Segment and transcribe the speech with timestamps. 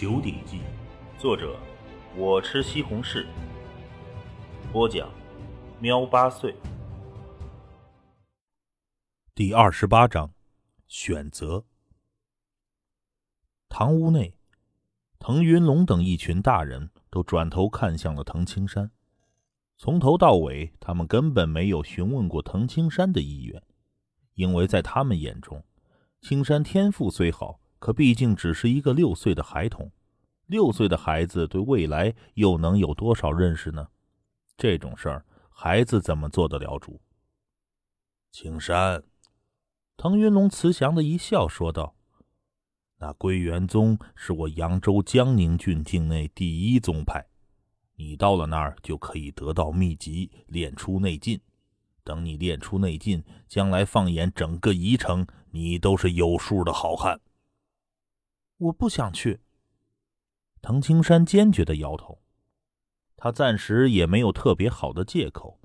[0.00, 0.58] 九鼎记》，
[1.20, 1.58] 作者
[2.16, 3.26] 我吃西红柿，
[4.72, 5.12] 播讲
[5.80, 6.54] 喵八岁。
[9.34, 10.32] 第二十八章，
[10.86, 11.64] 选择。
[13.68, 14.38] 堂屋内，
[15.18, 18.92] 滕云龙等一群大人都转头看向了滕青山。
[19.76, 23.60] 从头到尾，他们根本没有询问过滕青山的意愿，
[24.34, 25.64] 因为在他们眼中，
[26.20, 29.90] 青山天赋虽好，可毕竟只是一个六岁的孩童。
[30.46, 33.88] 六岁的孩子对未来又能有多少认识呢？
[34.56, 37.00] 这种事儿，孩子怎么做得了主？
[38.32, 39.02] 青山，
[39.96, 41.94] 滕云龙慈祥的一笑，说道
[42.98, 47.26] ：“那归元宗是我扬州江宁郡境内第一宗派。”
[47.96, 51.40] 你到了那儿就可以得到秘籍，练出内劲。
[52.04, 57.20] 等你练出内劲，将来放眼整个宜城，你都是有数的好汉。
[58.58, 59.40] 我不想去。
[60.60, 62.22] 滕青山坚决的摇头。
[63.16, 65.60] 他暂时也没有特别好的借口，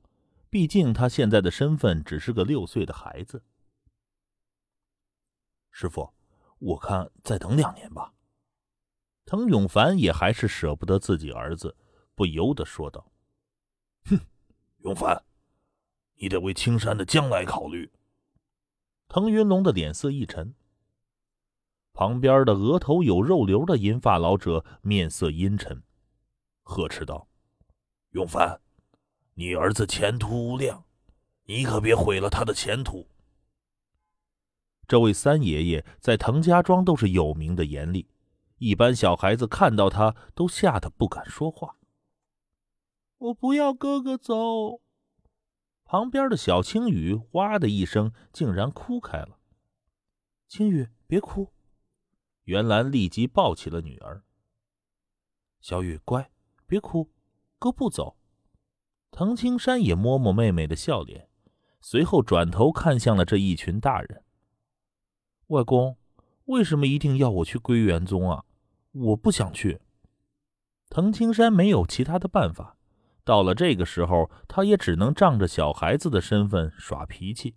[0.49, 3.43] 毕竟他现在的身份只是个六岁的孩子。
[5.71, 6.13] 师傅，
[6.57, 8.13] 我看再等两年吧。
[9.25, 11.75] 滕永凡也还是舍不得自己儿子。
[12.15, 13.11] 不由得说道
[14.05, 14.19] ：“哼，
[14.83, 15.23] 永凡，
[16.13, 17.91] 你得为青山的将来考虑。”
[19.09, 20.53] 滕云龙的脸色一沉。
[21.93, 25.83] 旁边的额头有肉瘤的银发老者面色阴沉，
[26.63, 27.27] 呵斥道
[28.11, 28.59] ：“永凡，
[29.35, 30.83] 你儿子前途无量，
[31.45, 33.07] 你可别毁了他的前途。”
[34.87, 38.09] 这位三爷爷在滕家庄都是有名的严厉，
[38.57, 41.77] 一般小孩子看到他都吓得不敢说话。
[43.19, 44.81] 我不要哥哥走。
[45.85, 49.37] 旁边的小青雨哇的一声，竟然哭开了。
[50.47, 51.53] 青雨，别哭。
[52.45, 54.23] 袁兰立即抱起了女儿。
[55.61, 56.29] 小雨，乖，
[56.65, 57.09] 别哭，
[57.57, 58.17] 哥不走。
[59.11, 61.29] 滕青山也摸摸妹妹的笑脸，
[61.79, 64.23] 随后转头看向了这一群大人。
[65.47, 65.97] 外公，
[66.45, 68.43] 为什么一定要我去归元宗啊？
[68.91, 69.81] 我不想去。
[70.89, 72.77] 滕青山没有其他的办法。
[73.23, 77.55] 到了这个时候，他也只能仗着小孩子的身份耍脾气。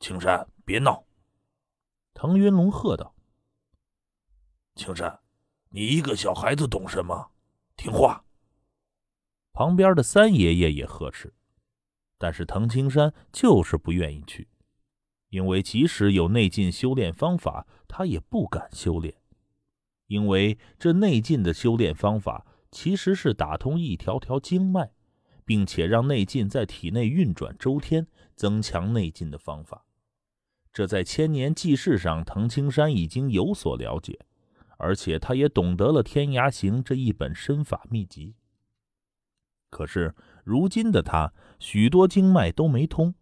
[0.00, 1.04] 青山，别闹！
[2.14, 3.14] 滕云龙喝道
[4.78, 5.18] ：“青山，
[5.70, 7.32] 你一个小孩子懂什么？
[7.76, 8.24] 听话！”
[9.52, 11.34] 旁边的三爷爷也呵斥，
[12.16, 14.48] 但是滕青山就是不愿意去，
[15.30, 19.14] 因为即使有内劲修炼方法，他也不敢修炼，
[20.06, 22.46] 因为这内劲的修炼方法。
[22.70, 24.92] 其实是打通一条条经脉，
[25.42, 28.06] 并且让内劲在体内运转周天，
[28.36, 29.86] 增强内劲的方法。
[30.70, 34.18] 这在千年纪事上，滕青山已经有所了解，
[34.78, 38.34] 而且他也懂得了《天涯行》这一本身法秘籍。
[39.70, 43.14] 可是如今的他，许多经脉都没通。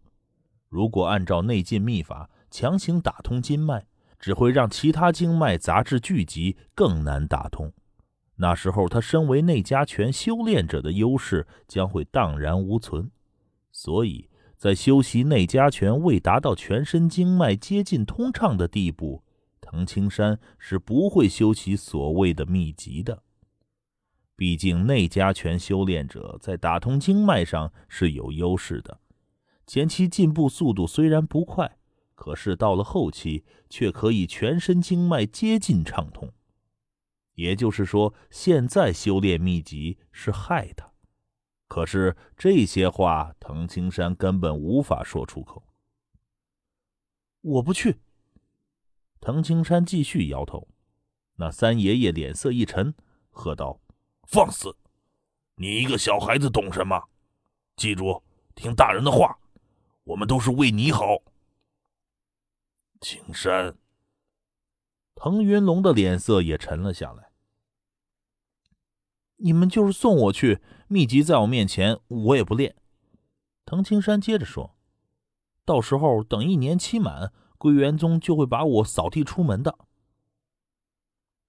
[0.69, 3.85] 如果按照内劲秘法强行打通经脉，
[4.19, 7.73] 只会让其他经脉杂质聚集，更难打通。
[8.37, 13.11] 那时候，他身为内家拳修炼者的优势将会荡然无存，
[13.71, 19.23] 所以在修习内家拳未达到全身经脉接近通畅的地步，
[19.69, 23.23] 滕青山是不会修习所谓的秘籍的。
[24.37, 29.01] 毕竟，内家拳修炼者在打通经脉上是有优势的，
[29.65, 31.77] 前期进步速度虽然不快，
[32.15, 36.31] 可是到了后期却可以全身经脉接近畅通。
[37.33, 40.93] 也就是说，现在修炼秘籍是害他。
[41.67, 45.63] 可是这些话，滕青山根本无法说出口。
[47.41, 47.97] 我不去。
[49.19, 50.67] 滕青山继续摇头。
[51.35, 52.95] 那三爷爷脸色一沉，
[53.29, 53.79] 喝道
[54.27, 54.75] ：“放肆！
[55.55, 57.09] 你一个小孩子懂什么？
[57.75, 58.23] 记住，
[58.55, 59.37] 听大人的话。
[60.03, 61.03] 我们都是为你好。”
[63.01, 63.77] 青山。
[65.13, 67.31] 滕云龙的脸色也沉了下来。
[69.37, 72.75] 你们就是送我去，秘籍在我面前，我也不练。
[73.65, 74.75] 滕青山接着说
[75.65, 79.77] ：“到时候等一年期满，归元宗就会把我扫地出门的。”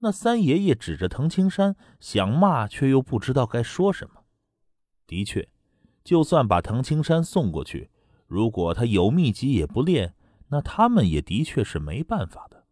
[0.01, 4.25] 那三爷爷指着藤青山，想骂却又不知道该说什么。
[5.07, 5.49] 的确，
[6.05, 7.91] 就算把藤青山送过去，
[8.27, 10.15] 如果他有秘籍也不练，
[10.49, 12.67] 那他们也的确是没办法的。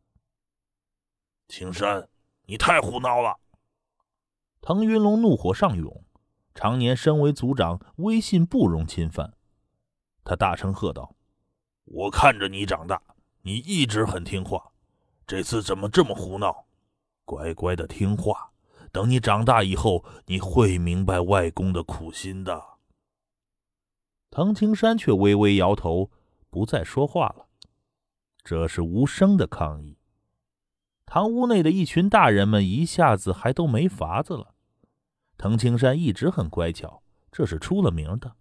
[1.48, 2.08] 青山，
[2.46, 3.40] 你太胡闹了！
[4.60, 6.04] 藤云龙怒火上涌，
[6.54, 9.34] 常年身为族长，威信不容侵犯。
[10.24, 11.14] 他大声喝道
[11.86, 13.00] ：“我看着你长大，
[13.46, 14.72] 你一直很听话，
[15.25, 16.66] 这次怎么这么胡闹？
[17.25, 18.50] 乖乖的听话。
[18.90, 22.60] 等你长大以后，你会明白外公的苦心的。
[24.32, 26.10] 藤青山却微微摇头，
[26.50, 27.46] 不再说话了。
[28.43, 29.96] 这是无声的抗议。
[31.04, 34.56] 堂屋内的一群大人们一下子还都没法子了。
[35.38, 37.00] 藤青山一直很乖巧，
[37.31, 38.34] 这是出了名的。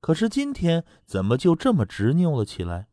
[0.00, 2.86] 可是今天怎么就这么执拗了起来？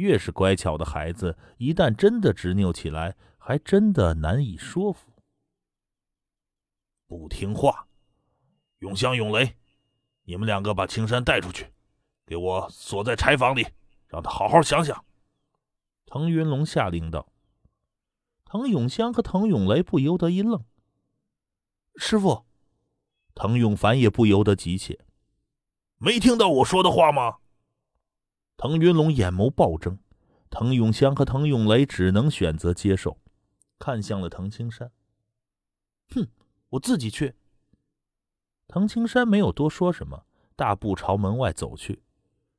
[0.00, 5.12] 越是乖巧的孩子，一旦真的执拗起来，还真的难以说服。
[7.06, 7.86] 不听话，
[8.78, 9.56] 永香、永雷，
[10.24, 11.72] 你们两个把青山带出去，
[12.26, 13.66] 给我锁在柴房里，
[14.08, 15.04] 让他好好想想。
[16.06, 17.32] 滕云龙下令道。
[18.44, 20.64] 滕永香和滕永雷不由得一愣。
[21.96, 22.46] 师傅，
[23.34, 24.98] 滕永凡也不由得急切。
[25.98, 27.38] 没听到我说的话吗？
[28.62, 29.98] 滕云龙眼眸暴睁，
[30.50, 33.18] 滕永香和滕永雷只能选择接受，
[33.78, 34.92] 看向了滕青山。
[36.10, 36.28] 哼。
[36.68, 37.36] 我自己去。
[38.68, 40.26] 滕青山没有多说什么，
[40.56, 42.02] 大步朝门外走去。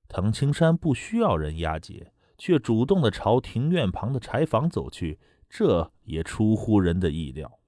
[0.07, 7.59] 滕青山不需要人押解，却主动的朝庭院旁的柴房走去，这也出乎人的意料。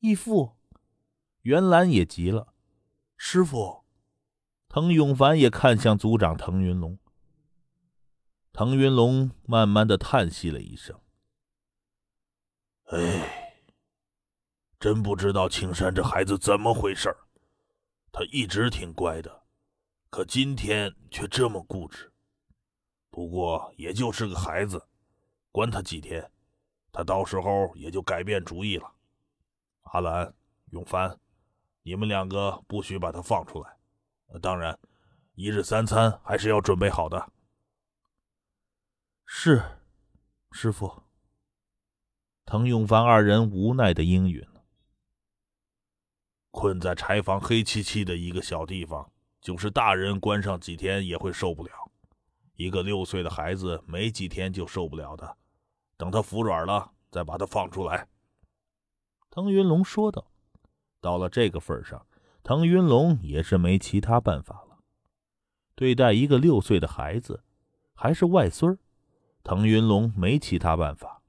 [0.00, 0.52] 义父，
[1.40, 2.52] 袁兰也急了。
[3.16, 3.83] 师傅，
[4.74, 6.98] 滕永凡也看向族长滕云龙。
[8.52, 11.00] 滕云龙慢慢的叹息了一声
[12.90, 13.52] ：“哎。”
[14.80, 17.16] 真不知道青山这孩子怎么回事
[18.10, 19.44] 他一直挺乖的，
[20.10, 22.12] 可今天却这么固执。
[23.10, 24.88] 不过也就是个孩子，
[25.52, 26.28] 关他几天，
[26.90, 28.92] 他到时候也就改变主意了。
[29.82, 30.34] 阿兰、
[30.72, 31.16] 永凡，
[31.84, 33.76] 你们两个不许把他放出来。
[34.42, 34.78] 当然，
[35.34, 37.32] 一日三餐还是要准备好的。
[39.24, 39.62] 是，
[40.50, 41.02] 师傅。
[42.44, 44.46] 滕永凡二人无奈的应允。
[46.50, 49.10] 困在柴房黑漆漆的一个小地方，
[49.40, 51.72] 就是大人关上几天也会受不了。
[52.54, 55.36] 一个六岁的孩子没几天就受不了的，
[55.96, 58.08] 等他服软了再把他放出来。”
[59.30, 60.30] 滕云龙说道。
[61.00, 62.06] 到了这个份上，
[62.46, 64.76] 滕云龙也是没其他办法了。
[65.74, 67.42] 对待一个六岁的孩子，
[67.94, 68.78] 还是外孙
[69.42, 71.22] 滕云龙没其他办法。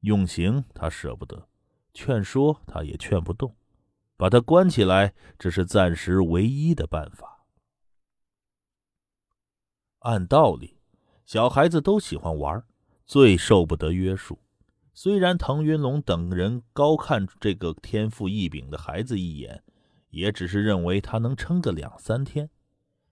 [0.00, 1.48] 用刑他舍不得，
[1.94, 3.56] 劝说他也劝不动。
[4.18, 7.46] 把他关起来，这是暂时唯一的办法。
[10.00, 10.76] 按道理，
[11.24, 12.62] 小孩子都喜欢玩，
[13.06, 14.38] 最受不得约束。
[14.92, 19.62] 虽然滕云龙等人高看这个天赋异禀的孩子一眼，
[20.10, 22.50] 也只是认为他能撑个两三天，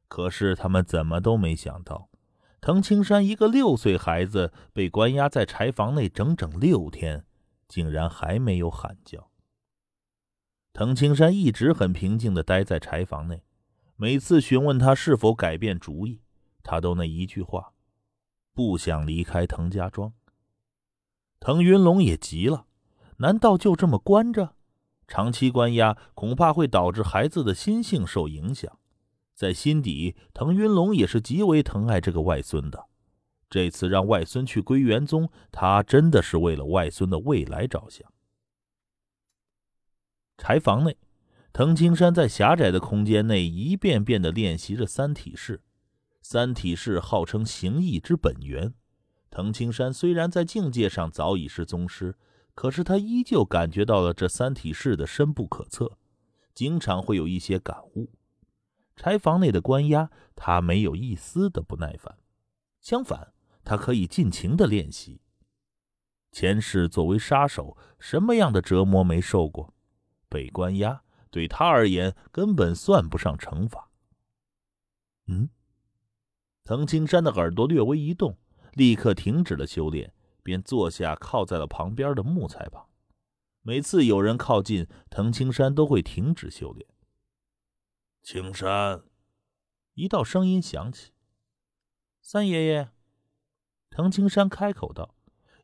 [0.08, 2.08] 可是他们怎么都没想到，
[2.60, 7.25] 滕青山一个六岁孩子被关押在柴房内整整六天，
[7.69, 9.31] 竟然还没有喊叫。
[10.72, 13.44] 滕青山一直很平静地待在柴房内，
[13.96, 16.20] 每次询问他是否改变主意，
[16.62, 17.72] 他都那一句话：
[18.52, 20.12] 不想离开滕家庄。
[21.38, 22.66] 滕云龙也急了，
[23.19, 24.56] 难道就这么关着？
[25.06, 28.79] 长期关押恐怕会导致孩子的心性受影响。
[29.35, 32.87] 在心底，滕云龙也是极为疼爱这个外孙的。
[33.49, 38.11] 这次让外孙去归元宗，他真的是为了外孙的未来着想。
[40.36, 40.96] 柴房内，
[41.53, 45.63] 滕青山在狭窄的空间内一遍遍地练习着三体式。
[46.20, 48.75] 三体式号称形意之本源。
[49.31, 52.17] 滕青山虽然在境界上早已是宗师，
[52.56, 55.98] 可是他依旧感觉到了这三体式的深不可测，
[56.55, 58.10] 经常会有一些感悟。
[58.96, 62.17] 柴房内的关押，他没有一丝的不耐烦，
[62.81, 65.20] 相反，他可以尽情的练习。
[66.32, 69.75] 前世作为杀手，什么样的折磨没受过？
[70.31, 73.91] 被关押对他而言根本算不上惩罚。
[75.27, 75.51] 嗯，
[76.65, 78.39] 藤青山的耳朵略微一动，
[78.72, 80.10] 立刻停止了修炼，
[80.46, 82.86] 便坐下靠在了旁边的木材旁。
[83.62, 86.86] 每次有人靠近，藤青山都会停止修炼。
[88.22, 89.03] 青山，
[89.94, 91.10] 一道声音响起
[92.22, 92.93] ：“三爷爷。”
[93.91, 95.17] 藤青山开口道：“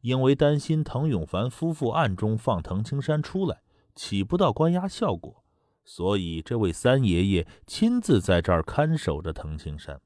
[0.03, 3.63] 因为担心藤永凡夫妇暗中放藤青山出来。”
[3.95, 5.45] 起不到关押效果，
[5.85, 10.01] 所以这位三爷爷亲自在这儿看守着藤青山。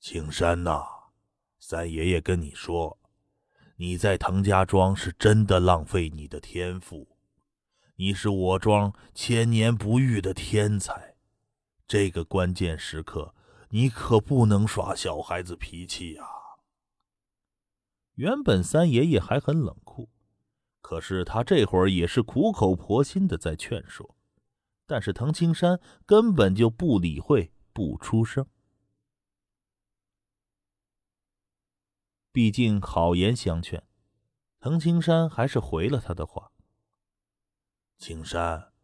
[0.00, 0.82] 青山呐，
[1.68, 2.96] 三爷爷跟你说，
[3.74, 7.08] 你在藤家庄是真的浪费你的天赋。
[7.96, 11.16] 你是我庄千年不遇的天才，
[11.88, 13.34] 这个关键时刻，
[13.70, 16.24] 你可不能耍小孩子脾气呀。
[18.14, 20.08] 原本三爷爷还很冷酷。
[20.80, 24.14] 可是他这会儿也是苦口婆心的在劝说，
[24.86, 28.46] 但是藤青山根本就不理会，不出声。
[32.36, 33.82] 毕竟好言相劝，
[34.60, 36.52] 滕青山还是回了他的话
[37.96, 38.74] ：“青山，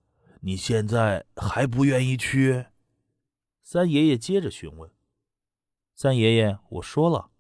[0.41, 2.69] 你现在还不愿意去？”
[3.63, 4.91] 三爷爷接着询问
[5.95, 7.31] ：“三爷爷，我说了，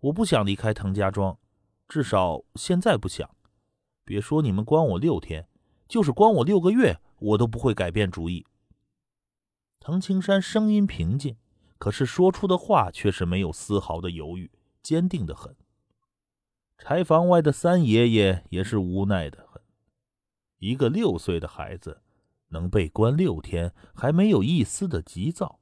[0.00, 1.38] 我不想离开滕家庄，
[1.88, 3.34] 至少现在不想。”
[4.04, 5.48] 别说你们关我六天，
[5.88, 8.44] 就是关我六个月，我都不会改变主意。
[9.80, 11.38] 滕青山声音平静，
[11.78, 14.50] 可是说出的话却是没有丝毫的犹豫，
[14.82, 15.56] 坚定的很。
[16.84, 19.62] 柴房外的三爷爷也是无奈的很，
[20.58, 22.02] 一个六岁的孩子
[22.48, 25.60] 能被关六天，还没有一丝的急躁，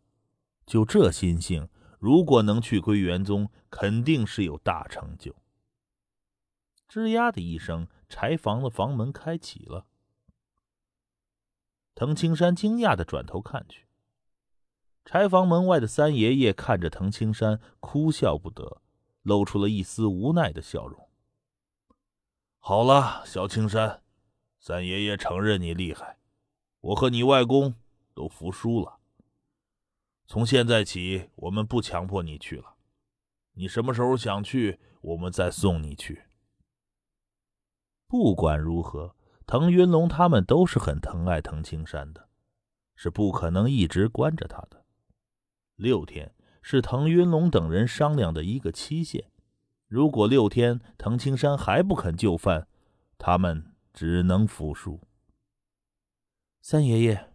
[0.65, 5.37] 就这心性，如果能去归元宗，肯定是有大成就。
[6.89, 7.87] 吱呀的一声。
[8.09, 9.87] 柴房的房门开启了，
[11.95, 13.87] 藤青山惊讶的转头看去，
[15.05, 18.81] 柴房门外的三爷爷看着藤青山，哭笑不得，
[19.23, 21.10] 露出了一丝无奈的笑容。
[22.63, 24.03] 好了，小青山，
[24.59, 26.19] 三爷爷承认你厉害，
[26.81, 27.75] 我和你外公
[28.15, 28.99] 都服输了。
[30.27, 32.77] 从现在起，我们不强迫你去了，
[33.55, 36.27] 你什么时候想去，我们再送你去。
[38.07, 42.29] 不管如何，滕云龙他们都是很疼爱滕青山的，
[42.95, 44.85] 是不可能一直关着他的。
[45.77, 49.30] 六天是滕云龙等人商量的一个期限，
[49.91, 52.69] 如果六天滕青山还不肯就范，
[53.19, 55.01] 他们只能服输。
[56.63, 57.33] 三爷爷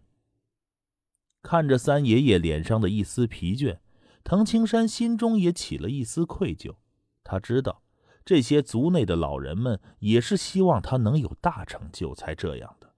[1.42, 3.80] 看着三爷爷脸上的一丝疲倦，
[4.24, 6.76] 滕青山心中也起了一丝愧疚，
[7.22, 7.82] 他知道。
[8.24, 12.94] 这些族内的老人们也是希望他能有大成就才这样的，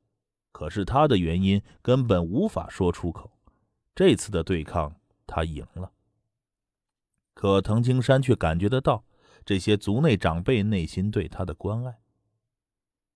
[0.53, 3.33] 可是他的原因根本无法说出口。
[3.93, 4.95] 这次的对抗
[5.27, 5.91] 他赢了，
[7.35, 9.05] 可藤青山却感觉得到
[9.45, 12.01] 这些族内长辈内心对他的关爱。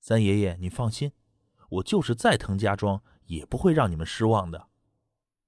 [0.00, 1.12] 三爷爷，你放心，
[1.68, 4.68] 我就是再疼家庄也不会让你们失望的。”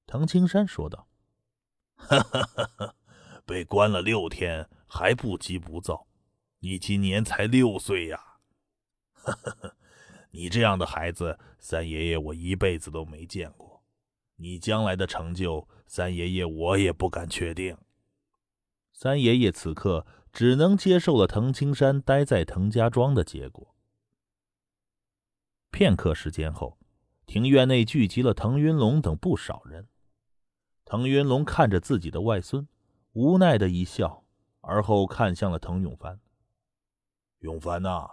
[0.06, 1.08] 藤青山说道。
[1.96, 2.94] “哈哈哈哈
[3.46, 6.06] 被关了六天还不急不躁。”
[6.60, 8.18] 你今年才六岁呀，
[9.12, 9.76] 哈哈哈，
[10.30, 13.82] 你这样的孩子，三爷爷我一辈子都没见过。
[14.36, 17.76] 你将来的成就，三爷爷我也不敢确定。
[18.94, 23.72] 三爷爷此刻只能接受了滕青山待在滕家庄的结果。
[25.70, 26.76] 片刻时间后，
[27.24, 29.88] 庭院内聚集了滕云龙等不少人。
[30.84, 32.66] 滕云龙看着自己的外孙，
[33.12, 34.24] 无奈的一笑，
[34.60, 36.18] 而后看向了滕永凡。
[37.38, 38.10] 永凡呐，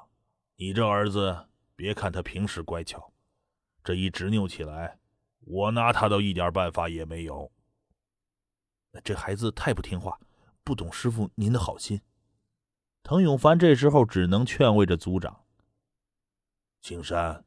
[0.57, 3.11] 你这儿子，别看他平时乖巧，
[3.83, 4.99] 这一执拗起来，
[5.39, 7.51] 我拿他都一点办法也没有。
[9.03, 10.19] 这孩子太不听话，
[10.63, 11.99] 不懂师傅您的好心。
[13.03, 15.45] 滕永凡这时候只能劝慰着族长。
[16.81, 17.45] 青山，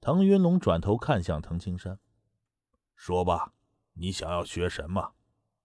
[0.00, 1.98] 滕云龙转头看向滕青山，
[2.94, 3.52] 说吧，
[3.94, 5.14] 你想要学什么？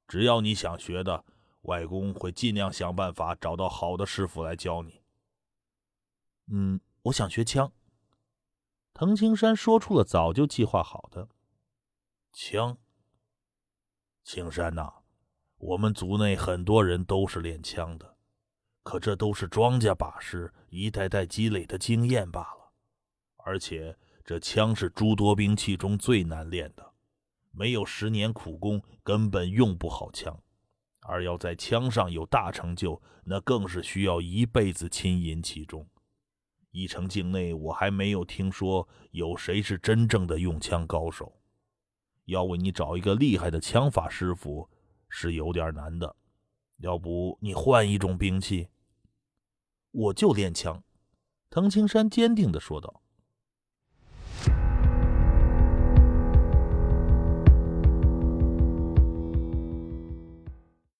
[0.07, 1.23] 只要你想学的，
[1.61, 5.01] 外公会尽量想办法找到好的师傅来教你。
[6.47, 7.71] 嗯，我想学枪。
[8.93, 11.29] 滕青山说出了早就计划好的
[12.33, 12.77] 枪。
[14.23, 15.03] 青山呐，
[15.57, 18.17] 我们族内很多人都是练枪的，
[18.83, 22.71] 可这都是庄稼把式，一代代积累的经验罢了。
[23.37, 26.93] 而且这枪是诸多兵器中最难练的，
[27.51, 30.41] 没有十年苦功，根本用不好枪。
[31.01, 35.87] 而要在枪上有大成就，那更是需要一辈子浸淫其中。
[36.69, 41.41] 一城境内，我还没有听说有谁是真正的用枪高手。
[42.25, 44.69] 要为你找一个厉害的枪法师傅
[45.09, 46.15] 是有点难的。
[46.81, 48.67] 要不你换一种兵器？
[49.91, 50.83] 我就练枪。
[51.49, 53.01] 藤青山坚定地说道。